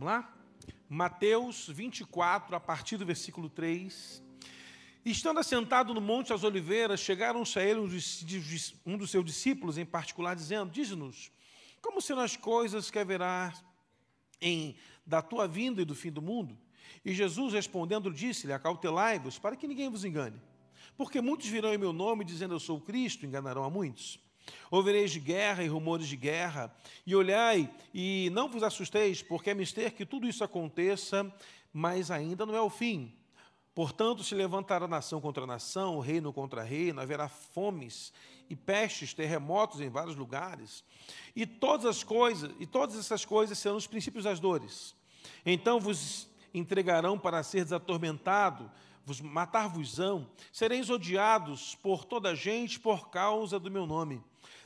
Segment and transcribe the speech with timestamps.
[0.00, 0.34] Vamos lá?
[0.88, 4.22] Mateus 24, a partir do versículo 3.
[5.04, 7.80] Estando assentado no Monte das Oliveiras, chegaram-se a ele
[8.86, 11.30] um dos seus discípulos em particular, dizendo: Diz-nos,
[11.82, 13.52] como serão as coisas que haverá
[14.40, 14.74] em
[15.04, 16.56] da tua vinda e do fim do mundo?
[17.04, 20.40] E Jesus respondendo disse-lhe: Acautelai-vos, para que ninguém vos engane.
[20.96, 24.18] Porque muitos virão em meu nome, dizendo eu sou Cristo, enganarão a muitos.
[24.70, 26.74] Ouvireis de guerra e rumores de guerra,
[27.06, 31.30] e olhai, e não vos assusteis, porque é mister que tudo isso aconteça,
[31.72, 33.14] mas ainda não é o fim.
[33.74, 38.12] Portanto, se levantará nação contra nação, reino contra reino, haverá fomes
[38.48, 40.84] e pestes, terremotos em vários lugares.
[41.36, 44.94] E todas as coisas, e todas essas coisas serão os princípios das dores.
[45.46, 48.89] Então vos entregarão para ser desatormentado, vos
[49.22, 54.22] matar-vos-ão, sereis odiados por toda a gente por causa do meu nome.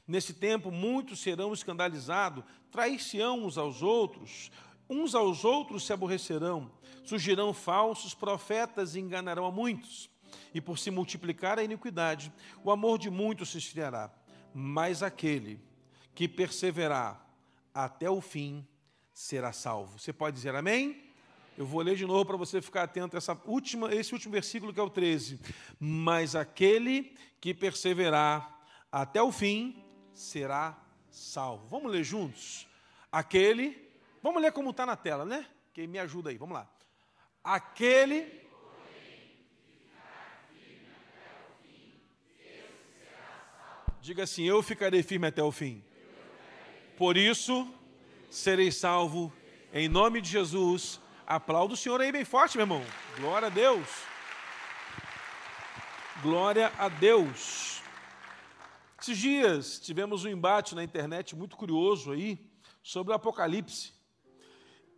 [0.06, 4.50] Nesse tempo, muitos serão escandalizados, trair-se-ão uns aos outros,
[4.88, 6.70] uns aos outros se aborrecerão,
[7.04, 10.10] surgirão falsos profetas e enganarão a muitos.
[10.52, 12.32] E por se multiplicar a iniquidade,
[12.62, 14.12] o amor de muitos se esfriará.
[14.52, 15.60] Mas aquele
[16.14, 17.24] que perseverar
[17.72, 18.66] até o fim
[19.12, 19.98] será salvo.
[19.98, 21.13] Você pode dizer amém?
[21.56, 24.74] Eu vou ler de novo para você ficar atento a essa última, esse último versículo
[24.74, 25.40] que é o 13.
[25.78, 28.60] Mas aquele que perseverar
[28.90, 30.76] até o fim será
[31.08, 31.68] salvo.
[31.68, 32.66] Vamos ler juntos?
[33.10, 33.88] Aquele,
[34.20, 35.46] vamos ler como está na tela, né?
[35.72, 36.68] Quem me ajuda aí, vamos lá.
[37.42, 38.42] Aquele.
[44.00, 45.84] Diga assim: Eu ficarei firme até o fim.
[46.96, 47.72] Por isso,
[48.28, 49.32] serei salvo
[49.72, 51.00] em nome de Jesus.
[51.26, 52.84] Aplauda o Senhor aí bem forte, meu irmão.
[53.16, 53.88] Glória a Deus.
[56.22, 57.80] Glória a Deus.
[59.00, 62.38] Esses dias tivemos um embate na internet muito curioso aí
[62.82, 63.94] sobre o Apocalipse.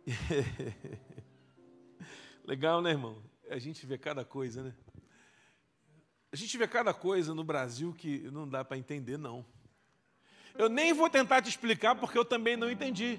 [2.43, 3.23] Legal, né, irmão?
[3.49, 4.73] A gente vê cada coisa, né?
[6.29, 9.45] A gente vê cada coisa no Brasil que não dá para entender, não.
[10.57, 13.17] Eu nem vou tentar te explicar porque eu também não entendi.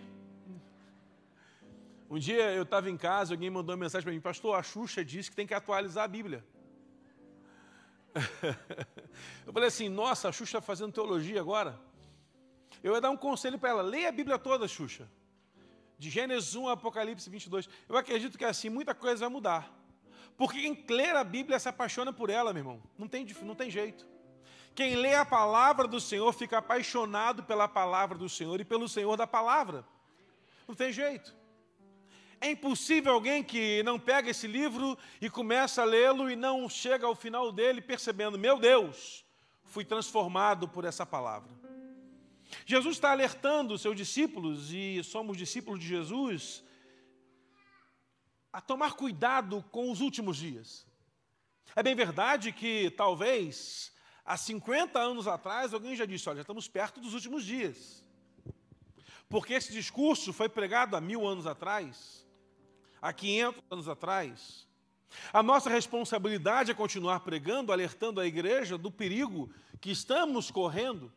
[2.11, 5.05] Um dia eu estava em casa, alguém mandou uma mensagem para mim, pastor, a Xuxa
[5.05, 6.45] disse que tem que atualizar a Bíblia.
[9.47, 11.79] Eu falei assim, nossa, a Xuxa está fazendo teologia agora.
[12.83, 15.09] Eu ia dar um conselho para ela, leia a Bíblia toda, Xuxa.
[15.99, 17.69] De Gênesis 1 a Apocalipse 22.
[17.89, 19.75] Eu acredito que assim, muita coisa vai mudar.
[20.37, 22.83] Porque quem lê a Bíblia se apaixona por ela, meu irmão.
[22.97, 24.07] Não tem, não tem jeito.
[24.75, 29.17] Quem lê a palavra do Senhor fica apaixonado pela palavra do Senhor e pelo Senhor
[29.17, 29.85] da palavra.
[30.69, 31.35] Não tem jeito.
[32.41, 37.05] É impossível alguém que não pega esse livro e começa a lê-lo e não chega
[37.05, 39.25] ao final dele percebendo: meu Deus,
[39.65, 41.51] fui transformado por essa palavra.
[42.65, 46.63] Jesus está alertando seus discípulos, e somos discípulos de Jesus,
[48.53, 50.87] a tomar cuidado com os últimos dias.
[51.75, 53.93] É bem verdade que talvez
[54.25, 58.05] há 50 anos atrás alguém já disse: olha, já estamos perto dos últimos dias.
[59.29, 62.28] Porque esse discurso foi pregado há mil anos atrás
[63.01, 64.69] há 500 anos atrás.
[65.33, 69.51] A nossa responsabilidade é continuar pregando, alertando a igreja do perigo
[69.81, 71.13] que estamos correndo,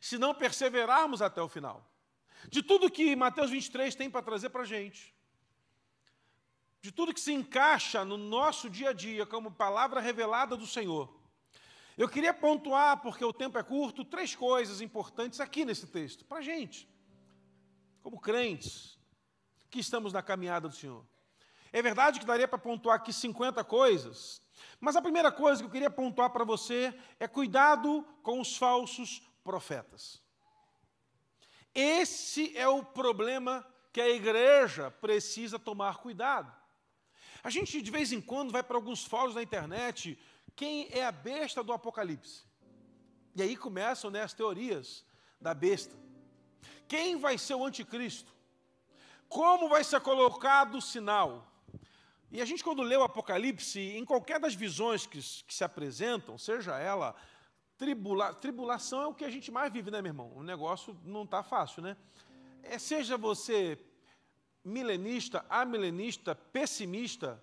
[0.00, 1.88] se não perseverarmos até o final.
[2.48, 5.14] De tudo que Mateus 23 tem para trazer para a gente,
[6.80, 11.12] de tudo que se encaixa no nosso dia a dia como palavra revelada do Senhor.
[11.96, 16.38] Eu queria pontuar, porque o tempo é curto, três coisas importantes aqui nesse texto, para
[16.38, 16.88] a gente,
[18.02, 18.98] como crentes,
[19.70, 21.06] que estamos na caminhada do Senhor.
[21.72, 24.42] É verdade que daria para pontuar aqui 50 coisas,
[24.78, 29.22] mas a primeira coisa que eu queria pontuar para você é cuidado com os falsos
[29.42, 30.22] profetas.
[31.74, 36.52] Esse é o problema que a igreja precisa tomar cuidado.
[37.42, 40.18] A gente de vez em quando vai para alguns fóruns na internet,
[40.54, 42.44] quem é a besta do Apocalipse?
[43.34, 45.04] E aí começam né, as teorias
[45.40, 45.96] da besta.
[46.86, 48.30] Quem vai ser o anticristo?
[49.28, 51.51] Como vai ser colocado o sinal?
[52.32, 56.38] E a gente, quando lê o Apocalipse, em qualquer das visões que, que se apresentam,
[56.38, 57.14] seja ela
[57.76, 60.32] tribula, tribulação é o que a gente mais vive, né, meu irmão?
[60.34, 61.94] O negócio não está fácil, né?
[62.62, 63.78] É, seja você
[64.64, 67.42] milenista, amilenista, pessimista,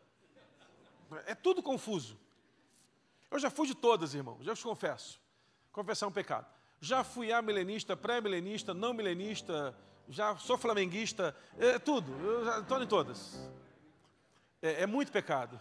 [1.28, 2.20] é tudo confuso.
[3.30, 5.22] Eu já fui de todas, irmão, já te confesso.
[5.72, 6.48] Confessar é um pecado.
[6.82, 9.78] Já fui amilenista, pré-milenista, não milenista,
[10.08, 13.38] já sou flamenguista, é tudo, eu estou em todas.
[14.62, 15.60] É, é muito pecado.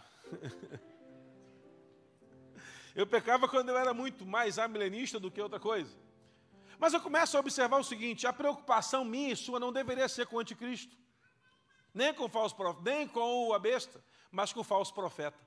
[2.95, 5.95] Eu pecava quando eu era muito mais amilenista do que outra coisa.
[6.77, 10.25] Mas eu começo a observar o seguinte: a preocupação minha e sua não deveria ser
[10.25, 10.97] com o anticristo.
[11.93, 15.39] nem com o falso profeta, nem com a besta, mas com o falso profeta.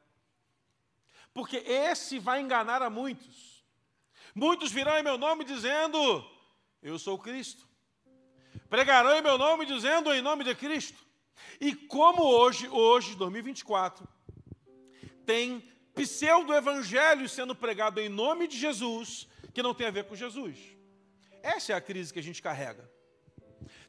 [1.35, 3.65] Porque esse vai enganar a muitos.
[4.35, 5.99] Muitos virão em meu nome dizendo:
[6.83, 7.67] Eu sou Cristo.
[8.71, 11.12] Pregarão em meu nome dizendo: Em nome de Cristo.
[11.61, 14.07] E como hoje, hoje, 2024,
[15.25, 15.63] tem
[15.95, 20.59] pseudo-evangelho sendo pregado em nome de Jesus, que não tem a ver com Jesus.
[21.43, 22.91] Essa é a crise que a gente carrega.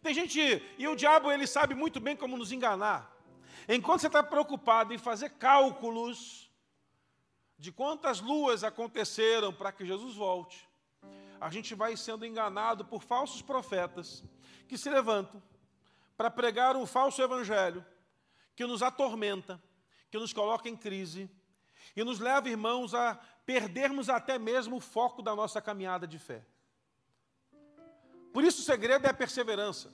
[0.01, 3.11] Tem gente, e o diabo ele sabe muito bem como nos enganar.
[3.67, 6.51] Enquanto você está preocupado em fazer cálculos
[7.57, 10.67] de quantas luas aconteceram para que Jesus volte,
[11.39, 14.23] a gente vai sendo enganado por falsos profetas
[14.67, 15.41] que se levantam
[16.17, 17.85] para pregar um falso evangelho
[18.55, 19.61] que nos atormenta,
[20.11, 21.29] que nos coloca em crise
[21.95, 23.15] e nos leva, irmãos, a
[23.45, 26.45] perdermos até mesmo o foco da nossa caminhada de fé.
[28.31, 29.93] Por isso o segredo é a perseverança.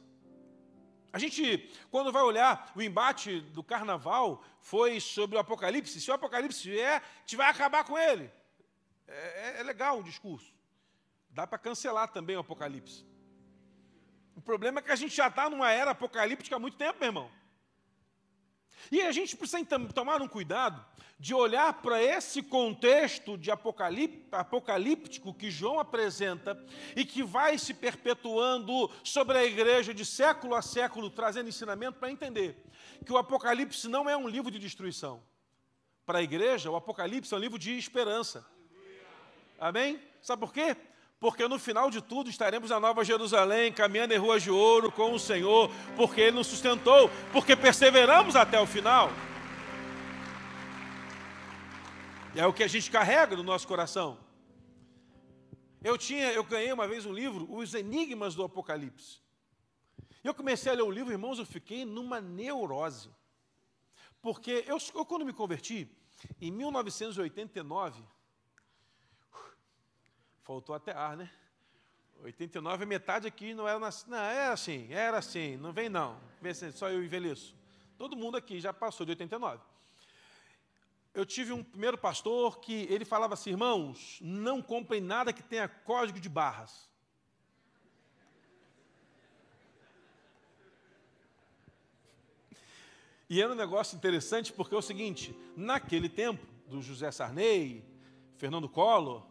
[1.11, 5.99] A gente, quando vai olhar o embate do carnaval, foi sobre o Apocalipse.
[5.99, 8.31] Se o Apocalipse vier, gente vai acabar com ele.
[9.07, 10.53] É, é, é legal o discurso.
[11.31, 13.08] Dá para cancelar também o Apocalipse.
[14.39, 17.09] O problema é que a gente já está numa era apocalíptica há muito tempo, meu
[17.09, 17.29] irmão.
[18.89, 19.61] E a gente precisa
[19.93, 20.83] tomar um cuidado
[21.19, 26.57] de olhar para esse contexto de apocalíptico que João apresenta
[26.95, 32.09] e que vai se perpetuando sobre a igreja de século a século, trazendo ensinamento para
[32.09, 32.65] entender
[33.05, 35.21] que o Apocalipse não é um livro de destruição.
[36.05, 38.49] Para a igreja, o Apocalipse é um livro de esperança.
[39.59, 40.01] Amém?
[40.21, 40.77] Sabe por quê?
[41.19, 45.13] Porque no final de tudo estaremos na Nova Jerusalém, caminhando em ruas de ouro com
[45.13, 49.11] o Senhor, porque Ele nos sustentou, porque perseveramos até o final.
[52.33, 54.17] É o que a gente carrega no nosso coração.
[55.83, 59.19] Eu tinha, eu ganhei uma vez um livro, Os Enigmas do Apocalipse.
[60.23, 63.09] Eu comecei a ler o livro, irmãos, eu fiquei numa neurose.
[64.21, 65.89] Porque eu, eu quando me converti,
[66.39, 68.03] em 1989,
[70.43, 71.29] Faltou até ar, né?
[72.23, 74.11] 89, metade aqui não era nascido.
[74.11, 76.19] Não, era assim, era assim, não vem não.
[76.41, 77.55] Vê se só eu envelheço.
[77.97, 79.61] Todo mundo aqui já passou de 89.
[81.13, 85.67] Eu tive um primeiro pastor que ele falava assim, irmãos, não comprem nada que tenha
[85.67, 86.89] código de barras.
[93.29, 97.83] E era um negócio interessante porque é o seguinte, naquele tempo, do José Sarney,
[98.37, 99.25] Fernando Collor,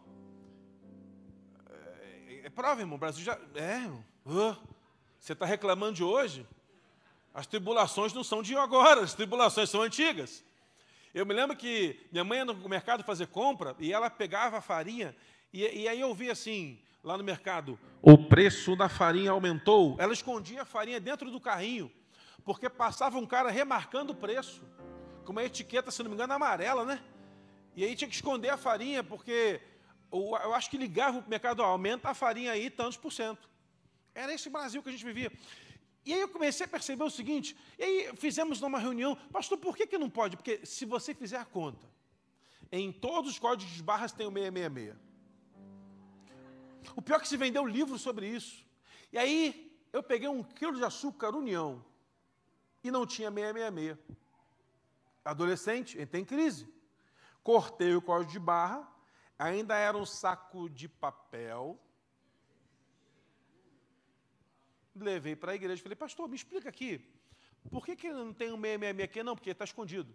[2.49, 2.95] é prova, irmão.
[2.95, 3.37] O Brasil já.
[3.55, 3.87] É,
[4.25, 4.57] uh,
[5.19, 6.45] você está reclamando de hoje?
[7.33, 10.43] As tribulações não são de agora, as tribulações são antigas.
[11.13, 14.61] Eu me lembro que minha mãe ia no mercado fazer compra e ela pegava a
[14.61, 15.15] farinha,
[15.53, 19.95] e, e aí eu vi assim, lá no mercado, o preço da farinha aumentou.
[19.99, 21.91] Ela escondia a farinha dentro do carrinho,
[22.43, 24.61] porque passava um cara remarcando o preço,
[25.23, 27.01] com uma etiqueta, se não me engano, amarela, né?
[27.75, 29.61] E aí tinha que esconder a farinha, porque
[30.11, 33.49] eu acho que ligava o mercado, aumenta a farinha aí tantos por cento.
[34.13, 35.31] Era esse Brasil que a gente vivia.
[36.05, 39.75] E aí eu comecei a perceber o seguinte, e aí fizemos numa reunião, pastor, por
[39.75, 40.37] que, que não pode?
[40.37, 41.87] Porque se você fizer a conta,
[42.71, 44.95] em todos os códigos de barras tem o 666.
[46.95, 48.65] O pior é que se vendeu livro sobre isso.
[49.11, 51.83] E aí eu peguei um quilo de açúcar União
[52.83, 53.97] e não tinha 666.
[55.23, 56.67] Adolescente, entrei em crise.
[57.43, 58.87] Cortei o código de barra,
[59.39, 61.79] ainda era um saco de papel.
[64.93, 67.01] Levei para a igreja falei, pastor, me explica aqui,
[67.71, 69.23] por que, que não tem um 666 aqui?
[69.23, 70.13] Não, porque está escondido.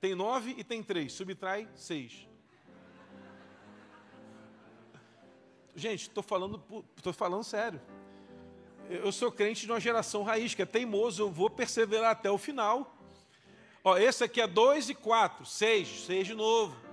[0.00, 2.28] Tem nove e tem três, subtrai seis.
[5.74, 6.62] Gente, estou falando,
[6.96, 7.80] estou falando sério.
[8.88, 12.38] Eu sou crente de uma geração raiz, que é teimoso, eu vou perseverar até o
[12.38, 12.96] final.
[13.84, 16.87] Ó, esse aqui é dois e quatro, seis, seis de novo.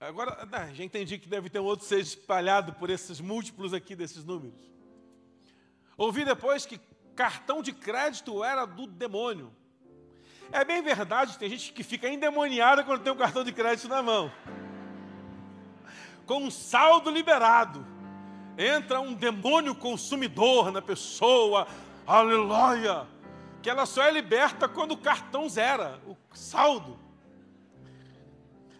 [0.00, 4.24] Agora, já entendi que deve ter um outro seja espalhado por esses múltiplos aqui desses
[4.24, 4.58] números.
[5.94, 6.80] Ouvi depois que
[7.14, 9.54] cartão de crédito era do demônio.
[10.50, 14.02] É bem verdade, tem gente que fica endemoniada quando tem um cartão de crédito na
[14.02, 14.32] mão.
[16.24, 17.86] Com um saldo liberado.
[18.56, 21.68] Entra um demônio consumidor na pessoa,
[22.06, 23.06] aleluia,
[23.62, 27.09] que ela só é liberta quando o cartão zera, o saldo.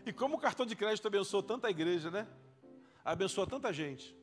[0.04, 2.26] E como o cartão de crédito abençoou tanta igreja, né?
[3.04, 4.16] Abençoou tanta gente.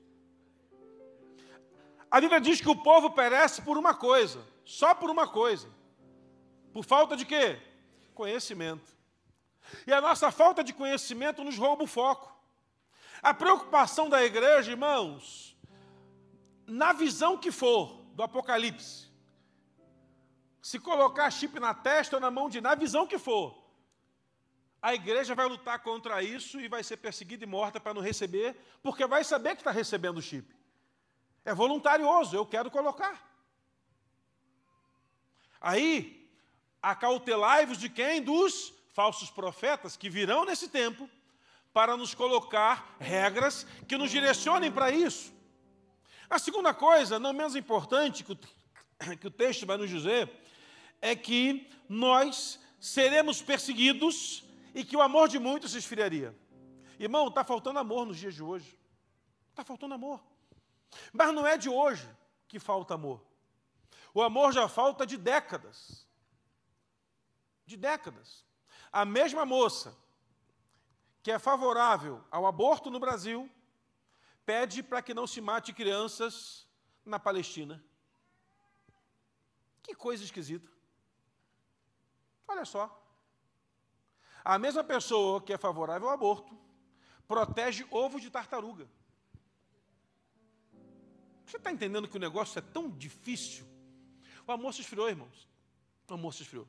[2.09, 5.69] A Bíblia diz que o povo perece por uma coisa, só por uma coisa.
[6.71, 7.59] Por falta de quê?
[8.13, 8.95] Conhecimento.
[9.85, 12.33] E a nossa falta de conhecimento nos rouba o foco.
[13.21, 15.57] A preocupação da igreja, irmãos,
[16.65, 19.07] na visão que for do Apocalipse,
[20.61, 23.66] se colocar chip na testa ou na mão de na visão que for,
[24.87, 28.55] a igreja vai lutar contra isso e vai ser perseguida e morta para não receber,
[28.81, 30.55] porque vai saber que está recebendo o chip.
[31.43, 33.21] É voluntarioso, eu quero colocar.
[35.59, 36.31] Aí,
[36.81, 38.21] acautelai-vos de quem?
[38.21, 41.09] Dos falsos profetas que virão nesse tempo
[41.73, 45.33] para nos colocar regras que nos direcionem para isso.
[46.29, 48.37] A segunda coisa, não menos importante, que o,
[49.19, 50.31] que o texto vai nos dizer,
[51.01, 56.37] é que nós seremos perseguidos e que o amor de muitos se esfriaria.
[56.99, 58.79] Irmão, está faltando amor nos dias de hoje.
[59.49, 60.21] Está faltando amor.
[61.11, 62.09] Mas não é de hoje
[62.47, 63.21] que falta amor.
[64.13, 66.07] O amor já falta de décadas.
[67.65, 68.45] De décadas.
[68.91, 69.95] A mesma moça
[71.21, 73.49] que é favorável ao aborto no Brasil
[74.45, 76.65] pede para que não se mate crianças
[77.03, 77.83] na Palestina.
[79.83, 80.71] Que coisa esquisita.
[82.47, 83.06] Olha só.
[84.47, 86.57] A mesma pessoa que é favorável ao aborto
[87.27, 88.87] protege ovo de tartaruga.
[91.45, 93.65] Você está entendendo que o negócio é tão difícil?
[94.47, 95.49] O amor se esfriou, irmãos.
[96.09, 96.65] O amor se esfriou.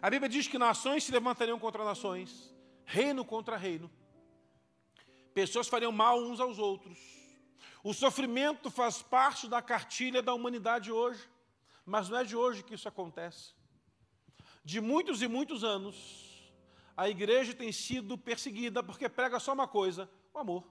[0.00, 3.90] A Bíblia diz que nações se levantariam contra nações, reino contra reino.
[5.34, 7.00] Pessoas fariam mal uns aos outros.
[7.82, 11.28] O sofrimento faz parte da cartilha da humanidade hoje,
[11.84, 13.57] mas não é de hoje que isso acontece.
[14.68, 16.52] De muitos e muitos anos,
[16.94, 20.62] a igreja tem sido perseguida porque prega só uma coisa: o amor.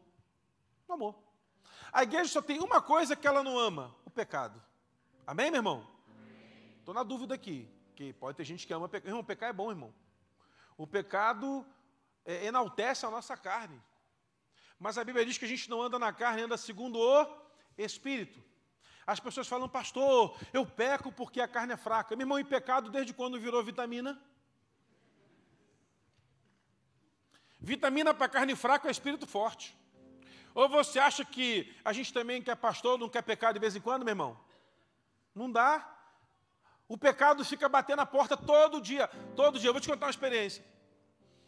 [0.88, 1.16] O amor.
[1.92, 4.62] A igreja só tem uma coisa que ela não ama: o pecado.
[5.26, 5.88] Amém, meu irmão?
[6.78, 9.10] Estou na dúvida aqui, que pode ter gente que ama pecado.
[9.10, 9.92] Irmão, pecar é bom, irmão.
[10.78, 11.66] O pecado
[12.24, 13.82] é, enaltece a nossa carne.
[14.78, 17.28] Mas a Bíblia diz que a gente não anda na carne, anda segundo o
[17.76, 18.44] Espírito.
[19.08, 22.14] As pessoas falam, pastor, eu peco porque a carne é fraca.
[22.14, 24.22] Meu irmão, e pecado desde quando virou vitamina?
[27.58, 29.74] Vitamina para carne fraca é espírito forte.
[30.54, 33.80] Ou você acha que a gente também quer pastor, não quer pecar de vez em
[33.80, 34.38] quando, meu irmão?
[35.34, 35.90] Não dá.
[36.86, 39.08] O pecado fica batendo na porta todo dia.
[39.38, 39.70] Todo dia.
[39.70, 40.66] Eu vou te contar uma experiência.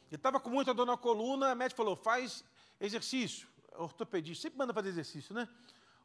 [0.09, 2.43] Eu estava com muita dor na coluna, a médica falou, faz
[2.79, 3.49] exercício.
[3.75, 5.47] Ortopedista, sempre manda fazer exercício, né?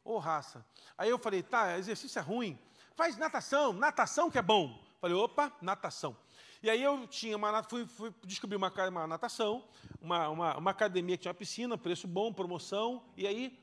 [0.05, 0.65] Ô oh, raça.
[0.97, 2.57] Aí eu falei, tá, exercício é ruim.
[2.95, 4.81] Faz natação, natação que é bom.
[5.01, 6.15] Falei, opa, natação.
[6.63, 9.67] E aí eu tinha uma, fui, fui descobrir uma, uma natação,
[9.99, 13.59] uma, uma, uma, academia que tinha uma piscina, preço bom, promoção, e aí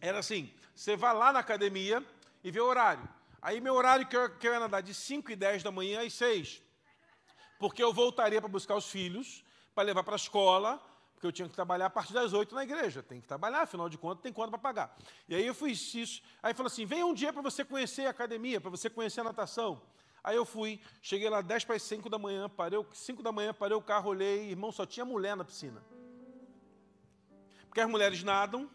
[0.00, 2.04] era assim, você vai lá na academia,
[2.46, 3.08] e ver o horário.
[3.42, 6.06] Aí meu horário que eu, que eu ia nadar de 5 e 10 da manhã
[6.06, 6.62] às 6.
[7.58, 9.44] Porque eu voltaria para buscar os filhos,
[9.74, 10.80] para levar para a escola,
[11.26, 13.02] porque eu tinha que trabalhar a partir das 8 na igreja.
[13.02, 14.96] Tem que trabalhar, afinal de contas, tem conta para pagar.
[15.28, 16.22] E aí eu fiz isso.
[16.42, 19.24] Aí falou assim: vem um dia para você conhecer a academia, para você conhecer a
[19.24, 19.80] natação.
[20.22, 23.54] Aí eu fui, cheguei lá 10 para as 5 da manhã, parei, 5 da manhã,
[23.54, 25.82] parei o carro, olhei, irmão, só tinha mulher na piscina.
[27.68, 28.68] Porque as mulheres nadam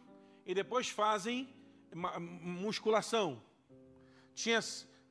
[0.46, 1.54] e depois fazem
[1.94, 3.42] musculação.
[4.34, 4.62] Tinha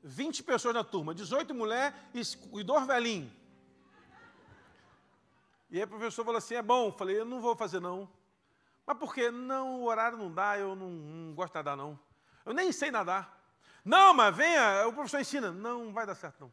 [0.03, 3.40] 20 pessoas na turma, 18 mulheres e dois velhinhos.
[5.71, 6.87] E aí o professor falou assim: é bom.
[6.87, 8.09] Eu falei: eu não vou fazer não.
[8.87, 9.31] Mas por quê?
[9.31, 11.99] Não, o horário não dá, eu não, não gosto de nadar não.
[12.45, 13.39] Eu nem sei nadar.
[13.85, 15.51] Não, mas venha, o professor ensina.
[15.53, 16.53] Não, não vai dar certo não.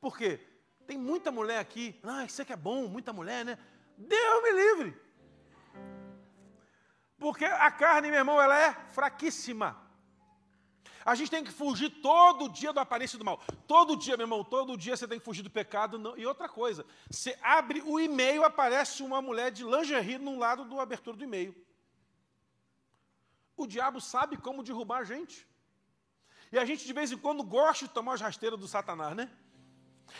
[0.00, 0.46] Por quê?
[0.86, 1.98] Tem muita mulher aqui.
[2.02, 3.58] Ah, isso aqui é bom, muita mulher, né?
[3.96, 5.08] Deus me livre.
[7.18, 9.87] Porque a carne, meu irmão, ela é fraquíssima.
[11.08, 13.40] A gente tem que fugir todo dia da aparência do mal.
[13.66, 15.98] Todo dia, meu irmão, todo dia você tem que fugir do pecado.
[15.98, 16.14] Não.
[16.18, 20.82] E outra coisa, você abre o e-mail, aparece uma mulher de lingerie no lado da
[20.82, 21.56] abertura do e-mail.
[23.56, 25.48] O diabo sabe como derrubar a gente.
[26.52, 29.30] E a gente, de vez em quando, gosta de tomar as rasteiras do Satanás, né?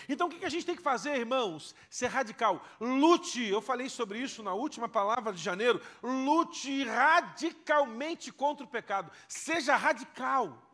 [0.09, 1.75] Então, o que a gente tem que fazer, irmãos?
[1.90, 2.64] Ser radical.
[2.80, 5.83] Lute, eu falei sobre isso na última palavra de janeiro.
[6.02, 9.12] Lute radicalmente contra o pecado.
[9.28, 10.64] Seja radical.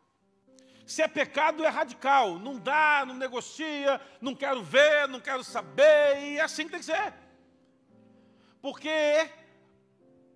[0.85, 2.37] Se é pecado, é radical.
[2.37, 6.79] Não dá, não negocia, não quero ver, não quero saber, e é assim que tem
[6.79, 7.13] que ser.
[8.61, 9.29] Porque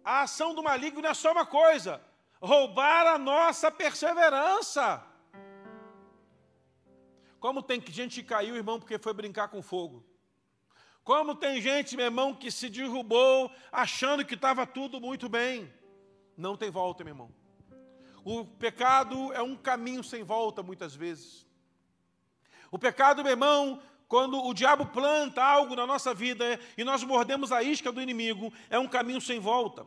[0.04, 2.02] a ação do maligno é só uma coisa:
[2.42, 5.06] roubar a nossa perseverança.
[7.40, 10.06] Como tem gente que caiu, irmão, porque foi brincar com fogo.
[11.04, 15.74] Como tem gente, meu irmão, que se derrubou achando que estava tudo muito bem.
[16.36, 17.39] Não tem volta, meu irmão.
[18.24, 21.46] O pecado é um caminho sem volta, muitas vezes.
[22.72, 27.52] O pecado, meu irmão, quando o diabo planta algo na nossa vida e nós mordemos
[27.52, 29.86] a isca do inimigo, é um caminho sem volta.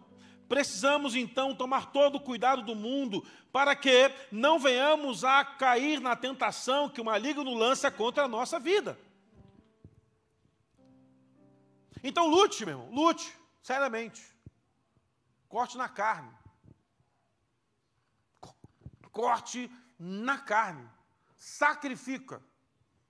[0.49, 6.15] Precisamos então tomar todo o cuidado do mundo para que não venhamos a cair na
[6.15, 8.99] tentação que o maligno lança contra a nossa vida.
[12.03, 14.23] Então lute, meu irmão, lute, seriamente.
[15.49, 16.31] Corte na carne.
[19.13, 20.89] Corte na carne.
[21.37, 22.43] Sacrifica,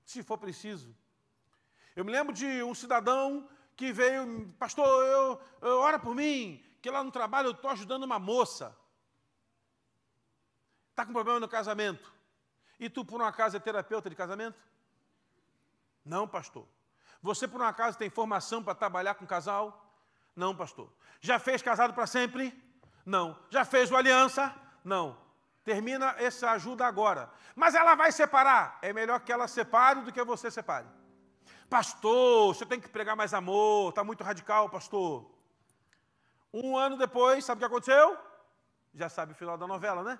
[0.04, 0.94] se for preciso.
[1.94, 6.90] Eu me lembro de um cidadão que veio, pastor, eu, eu ora por mim, que
[6.90, 8.76] lá no trabalho eu estou ajudando uma moça.
[10.90, 12.12] Está com problema no casamento.
[12.78, 14.58] E tu, por um acaso, é terapeuta de casamento?
[16.04, 16.66] Não, pastor.
[17.22, 19.94] Você, por um acaso, tem formação para trabalhar com casal?
[20.34, 20.92] Não, pastor.
[21.20, 22.52] Já fez casado para sempre?
[23.06, 23.38] Não.
[23.50, 24.54] Já fez o aliança?
[24.84, 25.16] Não.
[25.64, 27.30] Termina essa ajuda agora.
[27.54, 28.78] Mas ela vai separar.
[28.82, 30.86] É melhor que ela separe do que você separe.
[31.70, 35.30] Pastor, você tem que pregar mais amor, está muito radical, pastor.
[36.52, 38.18] Um ano depois, sabe o que aconteceu?
[38.92, 40.18] Já sabe o final da novela, né?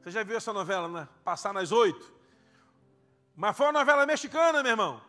[0.00, 1.08] Você já viu essa novela, né?
[1.24, 2.12] Passar nas oito.
[3.34, 5.02] Mas foi uma novela mexicana, meu irmão.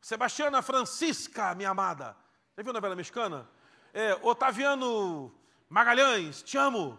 [0.00, 2.16] Sebastiana Francisca, minha amada.
[2.56, 3.48] Já viu a novela mexicana?
[3.92, 5.34] É, Otaviano
[5.68, 6.98] Magalhães, te amo.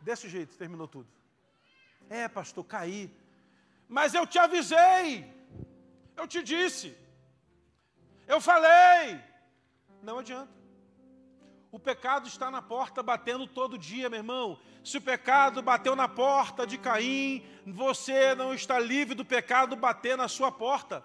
[0.00, 1.08] Desse jeito, terminou tudo.
[2.08, 3.14] É, pastor, caí.
[3.88, 5.28] Mas eu te avisei,
[6.16, 6.96] eu te disse,
[8.26, 9.20] eu falei.
[10.02, 10.60] Não adianta.
[11.72, 14.58] O pecado está na porta batendo todo dia, meu irmão.
[14.84, 20.16] Se o pecado bateu na porta de Caim, você não está livre do pecado bater
[20.16, 21.04] na sua porta.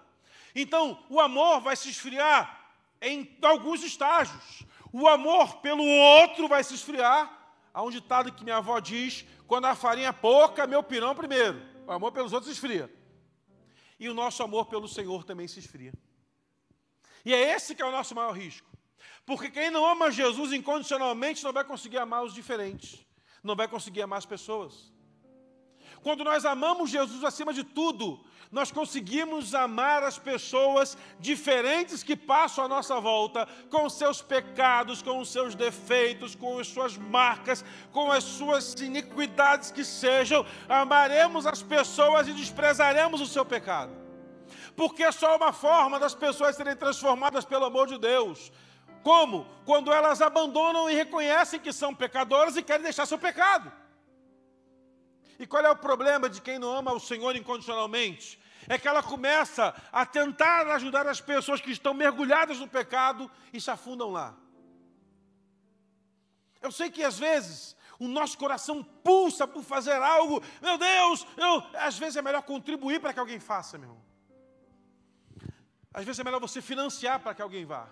[0.54, 4.62] Então, o amor vai se esfriar em alguns estágios.
[4.98, 7.30] O amor pelo outro vai se esfriar.
[7.74, 11.60] Há um ditado que minha avó diz: quando a farinha é pouca, meu pirão primeiro.
[11.86, 12.90] O amor pelos outros esfria.
[14.00, 15.92] E o nosso amor pelo Senhor também se esfria.
[17.26, 18.70] E é esse que é o nosso maior risco.
[19.26, 23.04] Porque quem não ama Jesus incondicionalmente não vai conseguir amar os diferentes.
[23.42, 24.90] Não vai conseguir amar as pessoas.
[26.02, 32.64] Quando nós amamos Jesus acima de tudo, nós conseguimos amar as pessoas diferentes que passam
[32.64, 38.10] à nossa volta, com seus pecados, com os seus defeitos, com as suas marcas, com
[38.10, 40.46] as suas iniquidades que sejam.
[40.68, 43.92] Amaremos as pessoas e desprezaremos o seu pecado.
[44.76, 48.52] Porque é só uma forma das pessoas serem transformadas pelo amor de Deus.
[49.02, 49.46] Como?
[49.64, 53.72] Quando elas abandonam e reconhecem que são pecadoras e querem deixar seu pecado.
[55.38, 58.40] E qual é o problema de quem não ama o Senhor incondicionalmente?
[58.68, 63.60] É que ela começa a tentar ajudar as pessoas que estão mergulhadas no pecado e
[63.60, 64.34] se afundam lá.
[66.60, 71.62] Eu sei que às vezes o nosso coração pulsa por fazer algo, meu Deus, eu,
[71.74, 74.06] às vezes é melhor contribuir para que alguém faça, meu irmão.
[75.92, 77.88] Às vezes é melhor você financiar para que alguém vá.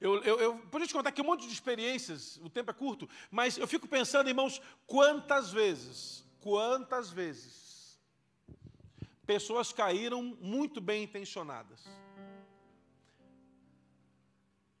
[0.00, 3.08] Eu, eu, eu podia te contar aqui um monte de experiências, o tempo é curto,
[3.30, 7.98] mas eu fico pensando, irmãos, quantas vezes, quantas vezes,
[9.26, 11.84] pessoas caíram muito bem intencionadas.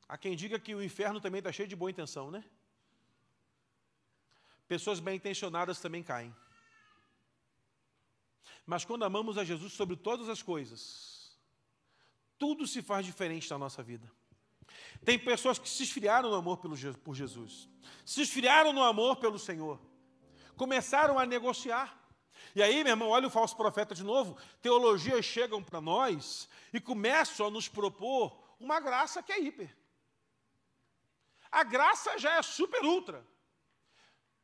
[0.08, 2.44] Há quem diga que o inferno também está cheio de boa intenção, né?
[4.68, 6.34] Pessoas bem intencionadas também caem.
[8.64, 11.36] Mas quando amamos a Jesus sobre todas as coisas,
[12.38, 14.10] tudo se faz diferente na nossa vida.
[15.04, 17.68] Tem pessoas que se esfriaram no amor por Jesus,
[18.04, 19.80] se esfriaram no amor pelo Senhor,
[20.56, 21.96] começaram a negociar.
[22.54, 24.36] E aí, meu irmão, olha o falso profeta de novo.
[24.62, 29.76] Teologias chegam para nós e começam a nos propor uma graça que é hiper.
[31.50, 33.26] A graça já é super ultra.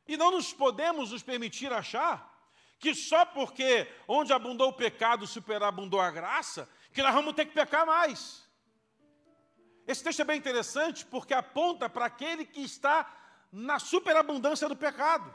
[0.07, 2.31] E não nos podemos nos permitir achar
[2.79, 7.53] que só porque onde abundou o pecado superabundou a graça, que nós vamos ter que
[7.53, 8.42] pecar mais.
[9.87, 13.11] Esse texto é bem interessante porque aponta para aquele que está
[13.51, 15.33] na superabundância do pecado.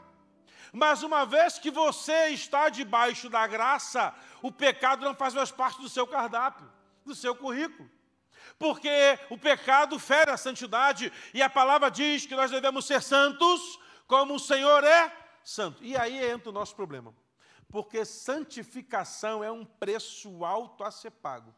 [0.71, 5.81] Mas uma vez que você está debaixo da graça, o pecado não faz mais parte
[5.81, 6.69] do seu cardápio,
[7.05, 7.89] do seu currículo.
[8.57, 8.89] Porque
[9.29, 14.35] o pecado fere a santidade e a palavra diz que nós devemos ser santos como
[14.35, 15.83] o Senhor é santo.
[15.83, 17.13] E aí entra o nosso problema.
[17.69, 21.53] Porque santificação é um preço alto a ser pago.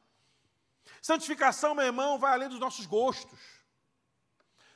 [1.02, 3.40] Santificação, meu irmão, vai além dos nossos gostos,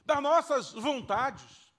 [0.04, 1.72] das nossas vontades.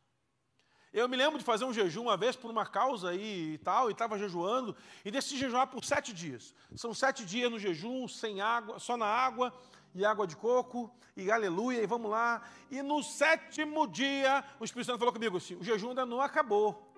[0.93, 3.93] Eu me lembro de fazer um jejum uma vez por uma causa e tal, e
[3.93, 6.55] estava jejuando, e decidi jejuar por sete dias.
[6.77, 9.53] São sete dias no jejum, sem água, só na água,
[9.93, 12.41] e água de coco, e aleluia, e vamos lá.
[12.71, 16.95] E no sétimo dia, o Espírito Santo falou comigo assim: o jejum ainda não acabou.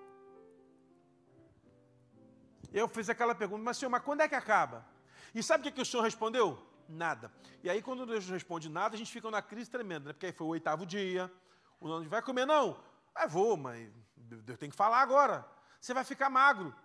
[2.71, 4.85] Eu fiz aquela pergunta, mas senhor, mas quando é que acaba?
[5.33, 6.68] E sabe o que, que o senhor respondeu?
[6.91, 7.31] Nada.
[7.63, 10.13] E aí, quando Deus responde nada, a gente fica numa crise tremenda, né?
[10.13, 11.31] Porque aí foi o oitavo dia,
[11.79, 12.81] o nome vai comer, não.
[13.15, 15.45] É, vou, mas Deus tem que falar agora.
[15.79, 16.75] Você vai ficar magro.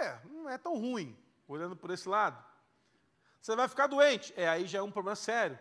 [0.00, 2.42] É, não é tão ruim, olhando por esse lado.
[3.40, 4.34] Você vai ficar doente.
[4.36, 5.56] É, aí já é um problema sério.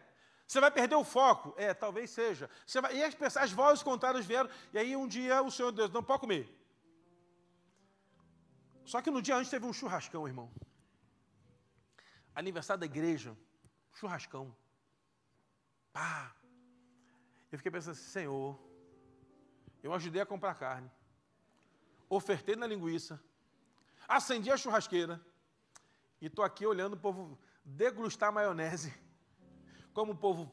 [0.47, 1.53] Você vai perder o foco?
[1.55, 2.49] É, talvez seja.
[2.65, 2.95] Você vai...
[2.95, 6.03] E as, pessoas, as vozes contrárias vieram, e aí um dia o Senhor Deus, não
[6.03, 6.49] pode comer.
[8.85, 10.51] Só que no dia antes teve um churrascão, irmão.
[12.35, 13.37] Aniversário da igreja,
[13.93, 14.55] churrascão.
[15.91, 16.35] Pá.
[17.51, 18.59] Eu fiquei pensando assim, Senhor,
[19.83, 20.89] eu ajudei a comprar carne,
[22.09, 23.21] ofertei na linguiça,
[24.07, 25.21] acendi a churrasqueira
[26.19, 28.93] e estou aqui olhando o povo degustar maionese,
[29.93, 30.51] como o povo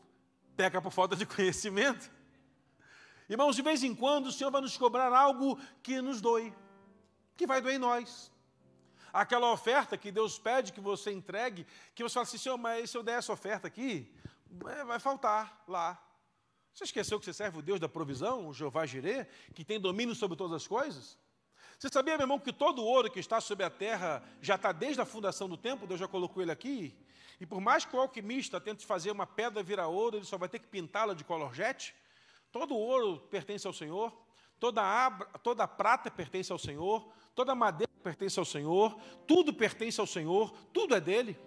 [0.57, 2.11] peca por falta de conhecimento.
[3.29, 6.53] Irmãos, de vez em quando o Senhor vai nos cobrar algo que nos doe,
[7.37, 8.31] que vai doer em nós.
[9.12, 12.96] Aquela oferta que Deus pede que você entregue, que você fala assim, Senhor, mas se
[12.96, 14.12] eu der essa oferta aqui,
[14.66, 16.01] é, vai faltar lá.
[16.73, 20.14] Você esqueceu que você serve o Deus da provisão, o Jeová Jirê, que tem domínio
[20.14, 21.18] sobre todas as coisas?
[21.79, 25.01] Você sabia, meu irmão, que todo ouro que está sobre a terra já está desde
[25.01, 26.94] a fundação do tempo, Deus já colocou ele aqui?
[27.40, 30.49] E por mais que o alquimista tente fazer uma pedra virar ouro, ele só vai
[30.49, 31.94] ter que pintá-la de colorjete.
[32.53, 34.12] Todo o ouro pertence ao Senhor,
[34.59, 34.83] toda
[35.42, 40.94] toda prata pertence ao Senhor, toda madeira pertence ao Senhor, tudo pertence ao Senhor, tudo
[40.94, 41.38] é dele.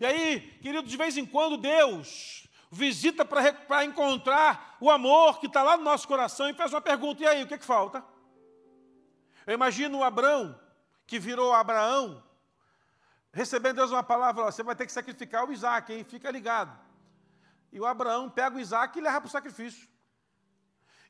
[0.00, 5.62] E aí, querido, de vez em quando Deus visita para encontrar o amor que está
[5.62, 8.04] lá no nosso coração e faz uma pergunta: e aí, o que, é que falta?
[9.46, 10.58] Eu imagino o Abraão,
[11.06, 12.22] que virou Abraão,
[13.32, 16.04] recebendo Deus uma palavra: você vai ter que sacrificar o Isaac, hein?
[16.04, 16.78] fica ligado.
[17.72, 19.88] E o Abraão pega o Isaac e leva para o sacrifício.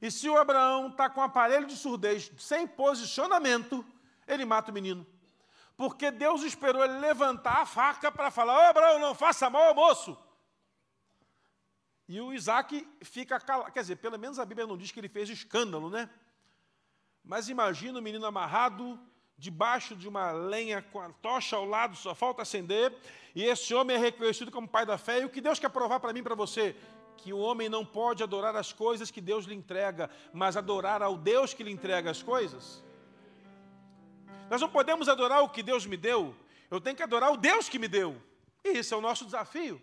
[0.00, 3.84] E se o Abraão está com um aparelho de surdez, sem posicionamento,
[4.32, 5.06] ele mata o menino.
[5.76, 9.74] Porque Deus esperou ele levantar a faca para falar: Ô Abraão, não faça mal ao
[9.74, 10.16] moço.
[12.06, 13.72] E o Isaac fica calado.
[13.72, 16.10] Quer dizer, pelo menos a Bíblia não diz que ele fez escândalo, né?
[17.24, 18.98] Mas imagina o menino amarrado
[19.38, 22.94] debaixo de uma lenha com a tocha ao lado, só falta acender,
[23.34, 25.20] e esse homem é reconhecido como pai da fé.
[25.20, 26.76] E o que Deus quer provar para mim para você?
[27.16, 31.16] Que o homem não pode adorar as coisas que Deus lhe entrega, mas adorar ao
[31.16, 32.82] Deus que lhe entrega as coisas.
[34.50, 36.34] Nós não podemos adorar o que Deus me deu,
[36.68, 38.20] eu tenho que adorar o Deus que me deu.
[38.64, 39.80] E esse é o nosso desafio.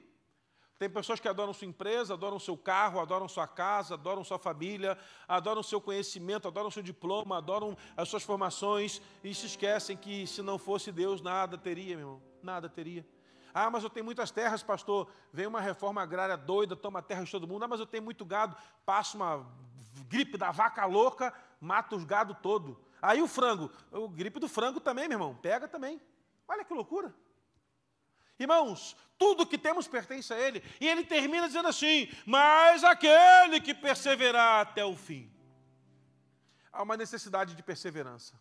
[0.78, 4.98] Tem pessoas que adoram sua empresa, adoram seu carro, adoram sua casa, adoram sua família,
[5.28, 10.44] adoram seu conhecimento, adoram seu diploma, adoram as suas formações e se esquecem que se
[10.44, 13.04] não fosse Deus, nada teria, meu irmão, nada teria.
[13.54, 15.10] Ah, mas eu tenho muitas terras, pastor.
[15.34, 17.64] Vem uma reforma agrária doida, toma terra de todo mundo.
[17.64, 18.56] Ah, mas eu tenho muito gado.
[18.86, 19.48] Passa uma
[20.08, 22.78] gripe da vaca louca, mata os gado todo.
[23.08, 26.02] Aí o frango, o gripe do frango também, meu irmão, pega também.
[26.46, 27.16] Olha que loucura.
[28.38, 30.62] Irmãos, tudo que temos pertence a Ele.
[30.82, 35.32] E Ele termina dizendo assim: Mas aquele que perseverar até o fim.
[36.70, 38.34] Há uma necessidade de perseverança.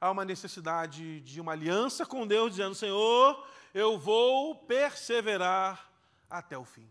[0.00, 5.92] Há uma necessidade de uma aliança com Deus, dizendo: Senhor, eu vou perseverar
[6.30, 6.90] até o fim.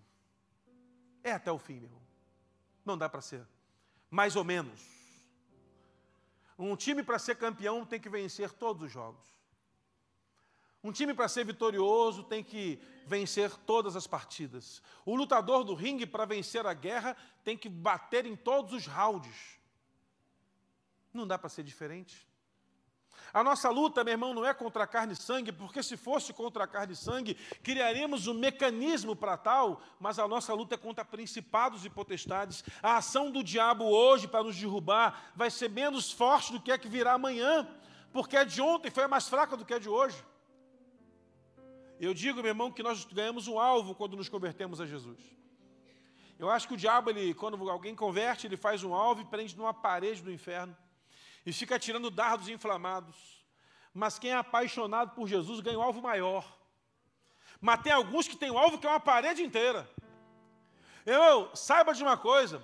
[1.24, 2.02] É até o fim, meu irmão.
[2.86, 3.48] Não dá para ser.
[4.12, 5.01] Mais ou menos.
[6.64, 9.32] Um time para ser campeão tem que vencer todos os jogos.
[10.84, 14.82] Um time para ser vitorioso tem que vencer todas as partidas.
[15.06, 19.60] O lutador do ringue, para vencer a guerra, tem que bater em todos os rounds.
[21.14, 22.28] Não dá para ser diferente.
[23.34, 26.34] A nossa luta, meu irmão, não é contra a carne e sangue, porque se fosse
[26.34, 30.78] contra a carne e sangue, criaríamos um mecanismo para tal, mas a nossa luta é
[30.78, 32.64] contra principados e potestades.
[32.84, 36.78] A ação do diabo hoje para nos derrubar vai ser menos forte do que a
[36.78, 37.68] que virá amanhã,
[38.12, 40.22] porque a de ontem foi mais fraca do que a de hoje.
[42.02, 45.20] Eu digo, meu irmão, que nós ganhamos um alvo quando nos convertemos a Jesus.
[46.38, 49.56] Eu acho que o diabo, ele, quando alguém converte, ele faz um alvo e prende
[49.56, 50.76] numa parede do inferno
[51.46, 53.46] e fica tirando dardos inflamados.
[53.94, 56.46] Mas quem é apaixonado por Jesus ganha um alvo maior.
[57.60, 59.90] Mas tem alguns que têm um alvo que é uma parede inteira.
[61.06, 62.64] Irmão, saiba de uma coisa: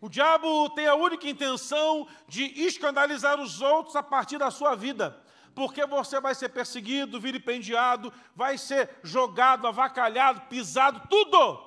[0.00, 5.24] o diabo tem a única intenção de escandalizar os outros a partir da sua vida
[5.58, 11.60] porque você vai ser perseguido, vilipendiado, vai ser jogado, avacalhado, pisado, tudo.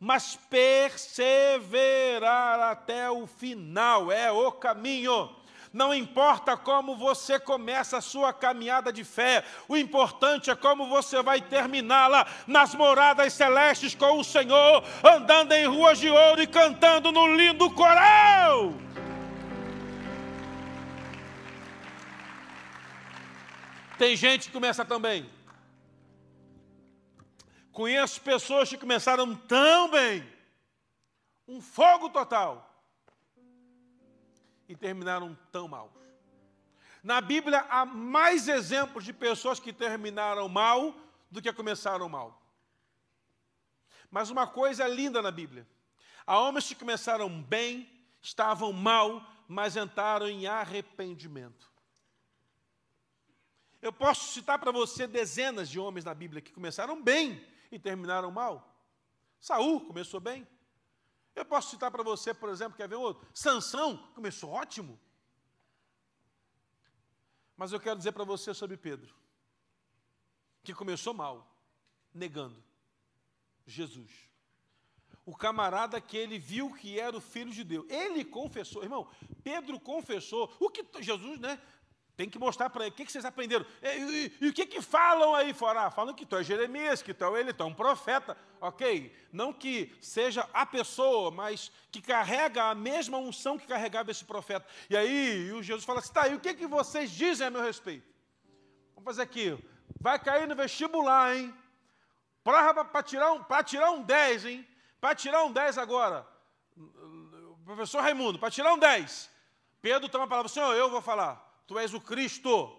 [0.00, 5.37] Mas perseverar até o final é o caminho.
[5.72, 11.22] Não importa como você começa a sua caminhada de fé, o importante é como você
[11.22, 17.12] vai terminá-la nas moradas celestes com o Senhor, andando em ruas de ouro e cantando
[17.12, 18.72] no lindo coral.
[23.98, 25.28] Tem gente que começa também.
[27.72, 30.24] Conheço pessoas que começaram tão bem,
[31.46, 32.67] um fogo total,
[34.68, 35.92] e terminaram tão mal.
[37.02, 40.94] Na Bíblia há mais exemplos de pessoas que terminaram mal
[41.30, 42.42] do que começaram mal.
[44.10, 45.66] Mas uma coisa é linda na Bíblia:
[46.26, 47.88] há homens que começaram bem,
[48.20, 51.68] estavam mal, mas entraram em arrependimento.
[53.80, 58.30] Eu posso citar para você dezenas de homens na Bíblia que começaram bem e terminaram
[58.30, 58.76] mal.
[59.40, 60.46] Saul começou bem.
[61.38, 63.26] Eu posso citar para você, por exemplo, quer ver outro?
[63.32, 64.98] Sansão começou ótimo.
[67.56, 69.14] Mas eu quero dizer para você sobre Pedro,
[70.64, 71.48] que começou mal,
[72.12, 72.62] negando
[73.64, 74.28] Jesus.
[75.24, 77.86] O camarada que ele viu que era o filho de Deus.
[77.88, 79.08] Ele confessou, irmão,
[79.44, 80.52] Pedro confessou.
[80.58, 81.60] O que Jesus, né?
[82.18, 82.90] Tem que mostrar para ele.
[82.90, 83.64] O que, que vocês aprenderam?
[83.80, 85.82] E, e, e, o que, que falam aí fora?
[85.82, 88.36] Ah, falam que tu é Jeremias, que tu é ele, tu é um profeta.
[88.60, 89.14] Ok.
[89.32, 94.66] Não que seja a pessoa, mas que carrega a mesma unção que carregava esse profeta.
[94.90, 97.62] E aí o Jesus fala assim: tá, e o que, que vocês dizem a meu
[97.62, 98.04] respeito?
[98.96, 99.56] Vamos fazer aqui.
[100.00, 101.54] Vai cair no vestibular, hein?
[102.42, 104.68] Para tirar, um, tirar um 10, hein?
[105.00, 106.26] Para tirar um 10 agora.
[107.64, 109.30] Professor Raimundo, para tirar um 10.
[109.80, 111.47] Pedro toma a palavra, Senhor, eu vou falar.
[111.68, 112.74] Tu és o Cristo,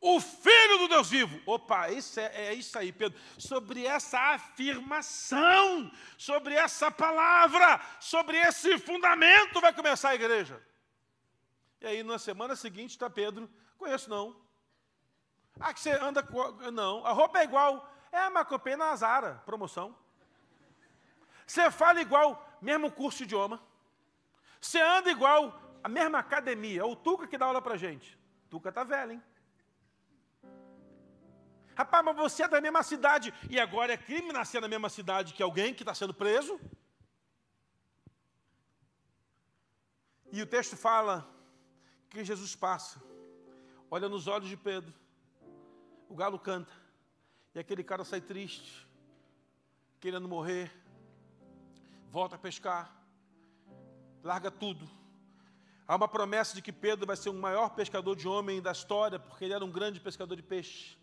[0.00, 1.40] o Filho do Deus vivo.
[1.44, 3.18] Opa, isso é, é, isso aí, Pedro.
[3.36, 10.64] Sobre essa afirmação, sobre essa palavra, sobre esse fundamento vai começar a igreja.
[11.80, 13.50] E aí, na semana seguinte, está Pedro.
[13.76, 14.40] Conheço não.
[15.58, 16.52] Ah, que você anda com.
[16.70, 17.92] Não, a roupa é igual.
[18.12, 19.96] É, mas comprei na Zara, promoção.
[21.44, 23.60] Você fala igual, mesmo curso de idioma.
[24.60, 26.82] Você anda igual, a mesma academia.
[26.82, 28.16] É o Tuca que dá aula para gente.
[28.50, 29.22] Tuca está velho, hein?
[31.76, 33.32] Rapaz, mas você é da mesma cidade.
[33.48, 36.58] E agora é crime nascer na mesma cidade que alguém que está sendo preso?
[40.32, 41.26] E o texto fala
[42.10, 43.00] que Jesus passa,
[43.90, 44.92] olha nos olhos de Pedro,
[46.08, 46.72] o galo canta,
[47.54, 48.86] e aquele cara sai triste,
[50.00, 50.70] querendo morrer,
[52.10, 52.94] volta a pescar,
[54.22, 54.88] larga tudo,
[55.88, 59.18] Há uma promessa de que Pedro vai ser o maior pescador de homem da história,
[59.18, 60.98] porque ele era um grande pescador de peixe.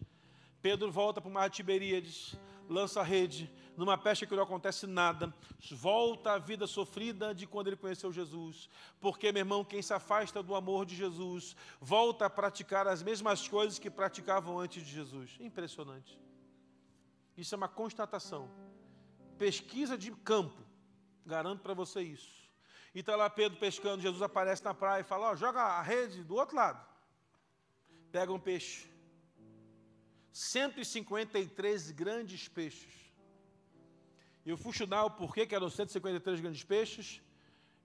[0.61, 2.37] Pedro volta para o mar de Tiberíades,
[2.69, 5.33] lança a rede, numa pesca que não acontece nada,
[5.71, 8.69] volta à vida sofrida de quando ele conheceu Jesus.
[9.01, 13.47] Porque, meu irmão, quem se afasta do amor de Jesus, volta a praticar as mesmas
[13.47, 15.35] coisas que praticavam antes de Jesus.
[15.39, 16.19] Impressionante.
[17.35, 18.51] Isso é uma constatação.
[19.35, 20.63] Pesquisa de campo,
[21.25, 22.44] garanto para você isso.
[22.95, 26.23] E está lá Pedro pescando, Jesus aparece na praia e fala, ó, joga a rede
[26.23, 26.81] do outro lado.
[28.09, 28.87] Pega um peixe.
[30.31, 32.93] 153 grandes peixes.
[34.45, 37.21] E eu fui estudar o porquê que eram 153 grandes peixes,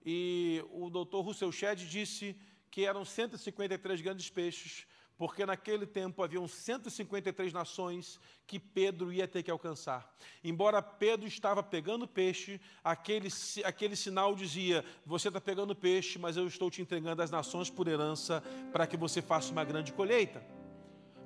[0.07, 2.37] e o doutor Russell Shedd disse
[2.71, 4.87] que eram 153 grandes peixes,
[5.21, 10.11] porque naquele tempo haviam 153 nações que Pedro ia ter que alcançar.
[10.43, 13.29] Embora Pedro estava pegando peixe, aquele,
[13.63, 17.87] aquele sinal dizia: Você está pegando peixe, mas eu estou te entregando as nações por
[17.87, 20.43] herança para que você faça uma grande colheita.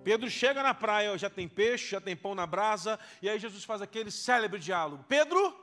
[0.02, 3.62] Pedro chega na praia, já tem peixe, já tem pão na brasa, e aí Jesus
[3.62, 5.56] faz aquele célebre diálogo: Pedro,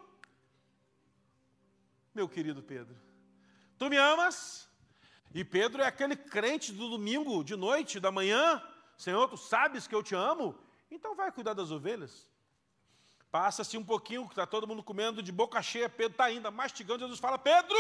[2.15, 2.96] meu querido Pedro,
[3.78, 4.70] tu me amas?
[5.34, 8.62] E Pedro é aquele crente do domingo, de noite, da manhã.
[8.98, 10.58] Senhor, tu sabes que eu te amo?
[10.89, 12.30] Então vai cuidar das ovelhas.
[13.32, 17.00] Passa-se um pouquinho, que está todo mundo comendo de boca cheia, Pedro está ainda mastigando.
[17.00, 17.78] Jesus fala: Pedro,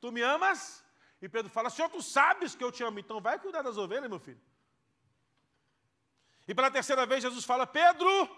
[0.00, 0.84] tu me amas?
[1.22, 4.10] E Pedro fala: Senhor, tu sabes que eu te amo, então vai cuidar das ovelhas,
[4.10, 4.40] meu filho.
[6.48, 8.28] E pela terceira vez, Jesus fala: Pedro,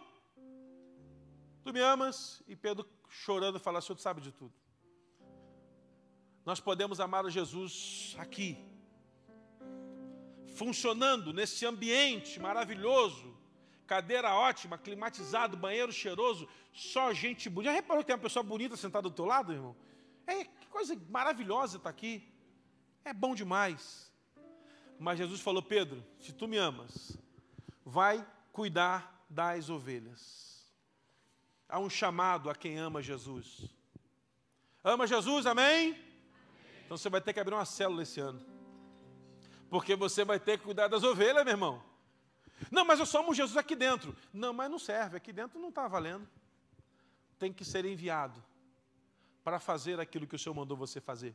[1.65, 2.43] tu me amas?
[2.47, 4.53] E Pedro, chorando, fala: Senhor, tu sabe de tudo
[6.45, 8.59] nós podemos amar a Jesus aqui,
[10.55, 13.37] funcionando nesse ambiente maravilhoso,
[13.87, 17.73] cadeira ótima, climatizado, banheiro cheiroso, só gente bonita.
[17.73, 19.77] Já reparou que tem uma pessoa bonita sentada do teu lado, irmão?
[20.27, 22.29] É, que coisa maravilhosa estar aqui.
[23.05, 24.11] É bom demais.
[24.99, 27.19] Mas Jesus falou, Pedro, se tu me amas,
[27.85, 30.67] vai cuidar das ovelhas.
[31.69, 33.69] Há um chamado a quem ama Jesus.
[34.85, 36.12] Ama Jesus, amém?
[36.85, 38.45] Então você vai ter que abrir uma célula esse ano.
[39.71, 41.83] Porque você vai ter que cuidar das ovelhas, meu irmão.
[42.71, 44.15] Não, mas eu só amo Jesus aqui dentro.
[44.33, 46.29] Não, mas não serve, aqui dentro não está valendo.
[47.39, 48.43] Tem que ser enviado
[49.43, 51.35] para fazer aquilo que o Senhor mandou você fazer.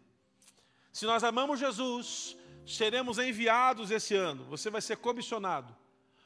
[0.93, 4.45] Se nós amamos Jesus, seremos enviados esse ano.
[4.45, 5.75] Você vai ser comissionado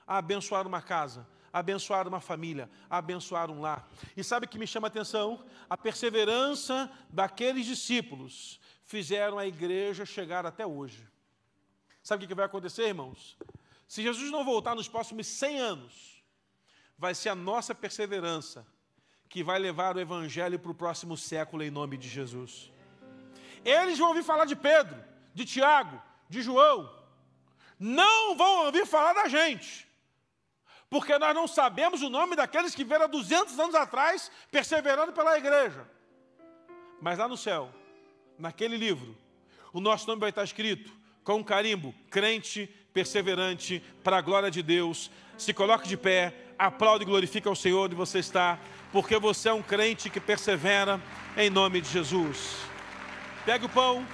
[0.06, 3.90] a abençoar uma casa, abençoar uma família, abençoar um lar.
[4.16, 5.44] E sabe o que me chama a atenção?
[5.70, 11.08] A perseverança daqueles discípulos fizeram a igreja chegar até hoje.
[12.04, 13.38] Sabe o que vai acontecer, irmãos?
[13.88, 16.24] Se Jesus não voltar nos próximos 100 anos,
[16.98, 18.66] vai ser a nossa perseverança
[19.28, 22.72] que vai levar o evangelho para o próximo século em nome de Jesus.
[23.64, 26.90] Eles vão ouvir falar de Pedro, de Tiago, de João,
[27.84, 29.88] não vão ouvir falar da gente,
[30.88, 35.36] porque nós não sabemos o nome daqueles que vieram há 200 anos atrás perseverando pela
[35.36, 35.90] igreja.
[37.02, 37.74] Mas lá no céu,
[38.42, 39.16] naquele livro,
[39.72, 40.92] o nosso nome vai estar escrito
[41.24, 45.12] com um carimbo, crente perseverante para a glória de Deus.
[45.38, 48.60] Se coloque de pé, aplaude e glorifica ao Senhor onde você está,
[48.92, 51.00] porque você é um crente que persevera
[51.38, 52.58] em nome de Jesus.
[53.46, 54.06] Pegue o pão,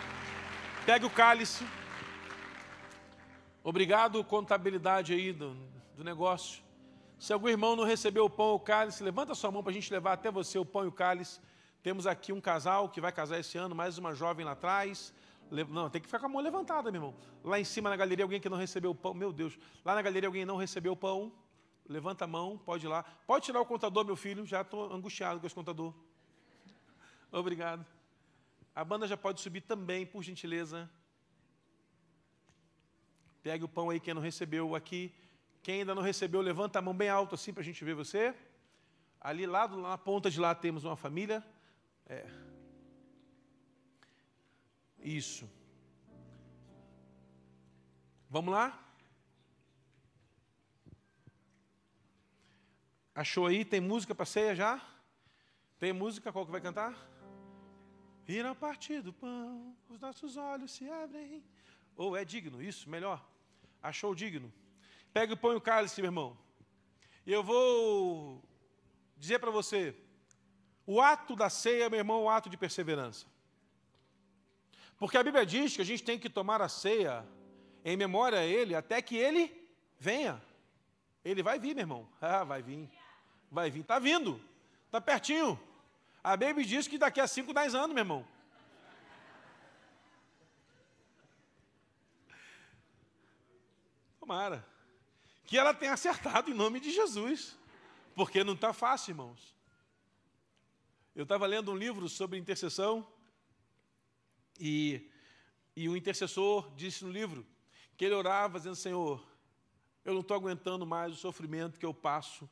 [0.85, 1.65] pegue o cálice.
[3.63, 5.57] Obrigado, contabilidade aí do,
[5.95, 6.61] do negócio.
[7.17, 9.73] Se algum irmão não recebeu o pão ou o cálice, levanta sua mão para a
[9.73, 11.39] gente levar até você o pão e o cálice.
[11.81, 15.13] Temos aqui um casal que vai casar esse ano, mais uma jovem lá atrás.
[15.69, 17.15] Não, tem que ficar com a mão levantada, meu irmão.
[17.43, 19.13] Lá em cima na galeria, alguém que não recebeu o pão.
[19.13, 21.31] Meu Deus, lá na galeria, alguém não recebeu o pão.
[21.87, 23.03] Levanta a mão, pode ir lá.
[23.25, 24.45] Pode tirar o contador, meu filho.
[24.45, 25.93] Já estou angustiado com esse contador.
[27.31, 27.85] Obrigado.
[28.75, 30.89] A banda já pode subir também, por gentileza.
[33.41, 35.13] Pegue o pão aí, quem não recebeu aqui.
[35.63, 38.35] Quem ainda não recebeu, levanta a mão bem alto assim para a gente ver você.
[39.19, 41.43] Ali lá, na ponta de lá temos uma família.
[42.07, 42.25] É.
[44.99, 45.49] Isso.
[48.29, 48.83] Vamos lá?
[53.13, 53.63] Achou aí?
[53.63, 54.85] Tem música para ceia já?
[55.79, 56.31] Tem música?
[56.31, 56.95] Qual que vai cantar?
[58.27, 61.43] Ir a partir do pão, os nossos olhos se abrem.
[61.95, 63.25] Ou oh, é digno, isso, melhor
[63.81, 64.51] achou digno.
[65.13, 66.37] Pega e o cálice, meu irmão.
[67.25, 68.43] E eu vou
[69.15, 69.95] dizer para você:
[70.87, 73.25] o ato da ceia, meu irmão, é um ato de perseverança.
[74.97, 77.27] Porque a Bíblia diz que a gente tem que tomar a ceia
[77.83, 79.53] em memória a Ele até que Ele
[79.99, 80.41] venha.
[81.25, 82.09] Ele vai vir, meu irmão.
[82.21, 82.89] Ah, vai vir.
[83.51, 83.81] Vai vir.
[83.81, 84.41] Está vindo.
[84.85, 85.59] Está pertinho.
[86.23, 88.27] A Bíblia diz que daqui a 5, 10 anos, meu irmão.
[94.21, 94.65] Tomara.
[95.45, 97.57] Que ela tenha acertado em nome de Jesus.
[98.15, 99.56] Porque não está fácil, irmãos.
[101.17, 103.03] Eu estava lendo um livro sobre intercessão
[104.59, 105.09] e,
[105.75, 107.43] e o intercessor disse no livro
[107.97, 109.27] que ele orava dizendo, Senhor,
[110.05, 112.47] eu não estou aguentando mais o sofrimento que eu passo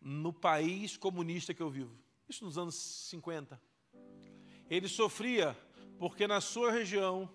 [0.00, 1.94] no país comunista que eu vivo.
[2.26, 2.76] Isso nos anos
[3.10, 3.60] 50.
[4.70, 5.54] Ele sofria
[5.98, 7.30] porque na sua região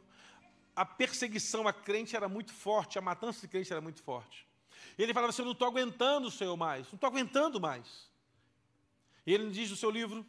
[0.75, 4.47] a perseguição a crente era muito forte, a matança de crente era muito forte.
[4.97, 8.09] Ele falava assim: Eu não estou aguentando, Senhor, mais, não estou aguentando mais.
[9.23, 10.25] E ele diz no seu livro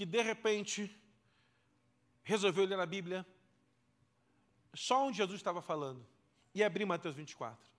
[0.00, 0.98] que, de repente,
[2.22, 3.26] resolveu ler a Bíblia
[4.72, 6.06] só onde Jesus estava falando
[6.54, 7.70] e abrir Mateus 24.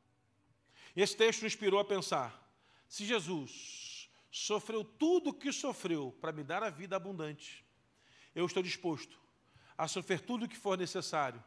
[0.95, 2.47] E esse texto inspirou a pensar:
[2.87, 7.65] se Jesus sofreu tudo o que sofreu para me dar a vida abundante,
[8.35, 9.19] eu estou disposto
[9.75, 11.43] a sofrer tudo o que for necessário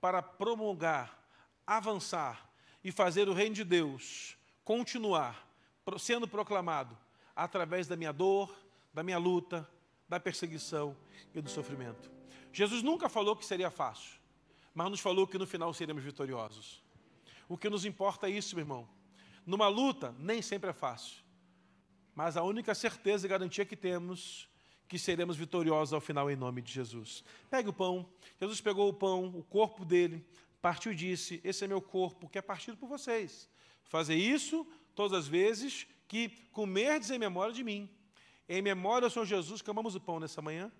[0.00, 1.16] para promulgar,
[1.64, 2.52] avançar
[2.82, 5.48] e fazer o reino de Deus continuar
[5.96, 6.98] sendo proclamado
[7.36, 8.52] através da minha dor,
[8.92, 9.77] da minha luta,
[10.08, 10.96] da perseguição
[11.34, 12.10] e do sofrimento.
[12.52, 14.18] Jesus nunca falou que seria fácil,
[14.74, 16.82] mas nos falou que no final seremos vitoriosos.
[17.48, 18.88] O que nos importa é isso, meu irmão.
[19.44, 21.22] Numa luta, nem sempre é fácil,
[22.14, 24.48] mas a única certeza e garantia que temos
[24.88, 27.22] que seremos vitoriosos ao final em nome de Jesus.
[27.50, 28.08] Pegue o pão.
[28.40, 30.26] Jesus pegou o pão, o corpo dele,
[30.62, 33.48] partiu e disse: Esse é meu corpo, que é partido por vocês.
[33.84, 37.88] Fazer isso todas as vezes que comerdes em memória de mim.
[38.48, 40.72] Em memória ao Senhor Jesus, que amamos o pão nessa manhã.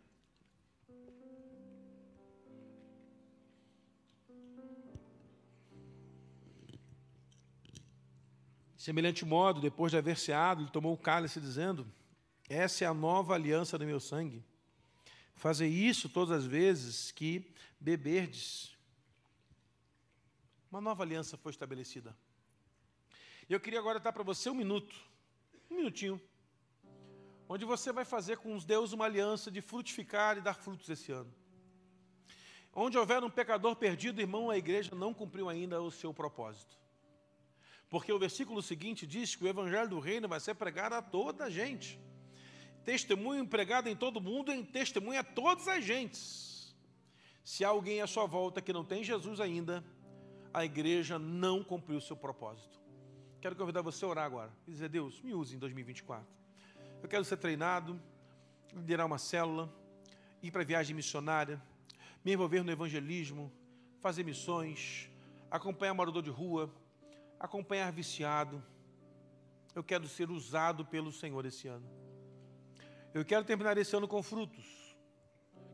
[8.77, 11.87] Semelhante modo, depois de haver ceado, ele tomou o cálice, dizendo:
[12.49, 14.43] essa é a nova aliança do meu sangue.
[15.35, 18.75] Fazer isso todas as vezes que beberdes.
[20.71, 22.17] Uma nova aliança foi estabelecida.
[23.49, 24.95] Eu queria agora dar para você um minuto,
[25.71, 26.21] um minutinho,
[27.49, 31.11] onde você vai fazer com os Deus uma aliança de frutificar e dar frutos esse
[31.11, 31.33] ano.
[32.75, 36.77] Onde houver um pecador perdido, irmão, a igreja não cumpriu ainda o seu propósito.
[37.89, 41.45] Porque o versículo seguinte diz que o evangelho do reino vai ser pregado a toda
[41.45, 41.99] a gente
[42.89, 46.75] testemunho empregado em todo mundo, em testemunho a todas as gentes.
[47.45, 49.85] Se há alguém à sua volta que não tem Jesus ainda,
[50.55, 52.81] a igreja não cumpriu o seu propósito.
[53.43, 56.27] Quero convidar você a orar agora e dizer: Deus, me use em 2024.
[57.03, 58.01] Eu quero ser treinado,
[58.75, 59.73] liderar uma célula,
[60.43, 61.63] ir para viagem missionária,
[62.25, 63.53] me envolver no evangelismo,
[64.01, 65.09] fazer missões,
[65.51, 66.73] acompanhar morador de rua,
[67.39, 68.63] acompanhar viciado.
[69.75, 71.89] Eu quero ser usado pelo Senhor esse ano.
[73.15, 74.97] Eu quero terminar esse ano com frutos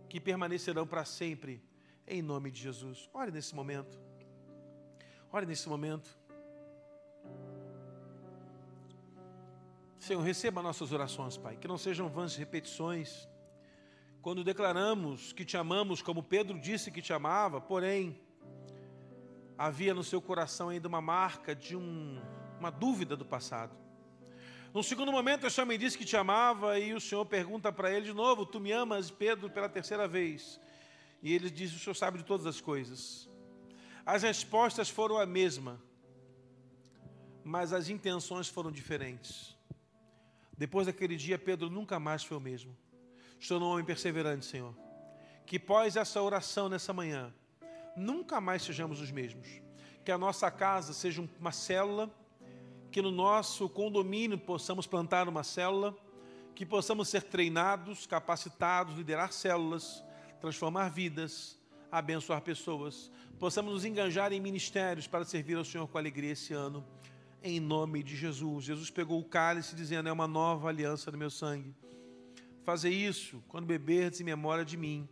[0.08, 1.62] que permanecerão para sempre,
[2.06, 3.08] em nome de Jesus.
[3.12, 3.98] Ore nesse momento.
[5.32, 6.16] Ore nesse momento.
[10.04, 13.26] Senhor, receba nossas orações, Pai, que não sejam vãs repetições.
[14.20, 18.20] Quando declaramos que te amamos, como Pedro disse que te amava, porém,
[19.56, 22.20] havia no seu coração ainda uma marca de um,
[22.60, 23.74] uma dúvida do passado.
[24.74, 28.04] No segundo momento, Senhor me disse que te amava, e o Senhor pergunta para ele
[28.04, 30.60] de novo: Tu me amas, Pedro, pela terceira vez?
[31.22, 33.26] E ele diz: O Senhor sabe de todas as coisas.
[34.04, 35.82] As respostas foram a mesma,
[37.42, 39.53] mas as intenções foram diferentes.
[40.56, 42.76] Depois daquele dia, Pedro nunca mais foi o mesmo.
[43.38, 44.74] Estou um homem perseverante, Senhor.
[45.44, 47.34] Que pós essa oração nessa manhã,
[47.96, 49.46] nunca mais sejamos os mesmos.
[50.04, 52.10] Que a nossa casa seja uma célula,
[52.90, 55.96] que no nosso condomínio possamos plantar uma célula,
[56.54, 60.04] que possamos ser treinados, capacitados, liderar células,
[60.40, 61.58] transformar vidas,
[61.90, 63.10] abençoar pessoas.
[63.38, 66.84] Possamos nos enganjar em ministérios para servir ao Senhor com alegria esse ano
[67.44, 68.64] em nome de Jesus.
[68.64, 71.76] Jesus pegou o cálice dizendo: É uma nova aliança no meu sangue.
[72.64, 75.06] Fazer isso quando beberdes em memória de mim.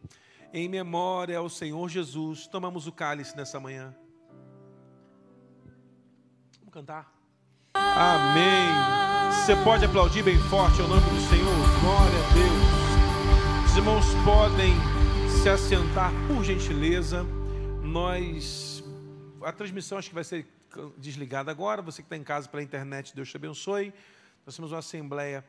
[0.53, 2.47] Em memória ao Senhor Jesus.
[2.47, 3.95] Tomamos o cálice nessa manhã.
[6.59, 7.13] Vamos cantar.
[7.75, 8.73] Amém.
[9.31, 11.81] Você pode aplaudir bem forte ao nome do Senhor.
[11.81, 13.71] Glória a Deus.
[13.71, 14.75] Os irmãos podem
[15.43, 17.25] se assentar, por gentileza.
[17.83, 18.83] Nós.
[19.43, 20.47] A transmissão acho que vai ser
[20.97, 21.83] desligada agora.
[21.83, 23.93] Você que está em casa pela internet, Deus te abençoe.
[24.47, 25.45] Nós temos uma assembleia